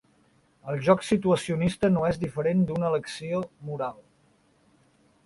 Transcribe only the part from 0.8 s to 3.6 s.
joc situacionista no és diferent d'una elecció